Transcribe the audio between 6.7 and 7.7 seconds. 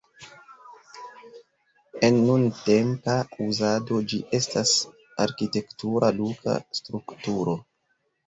strukturo.